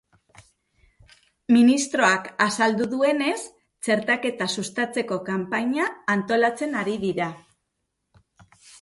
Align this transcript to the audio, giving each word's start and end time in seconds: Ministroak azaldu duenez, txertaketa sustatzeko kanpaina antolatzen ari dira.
Ministroak 1.55 2.25
azaldu 2.47 2.89
duenez, 2.95 3.37
txertaketa 3.89 4.51
sustatzeko 4.57 5.21
kanpaina 5.31 5.89
antolatzen 6.19 6.79
ari 6.85 7.01
dira. 7.09 7.33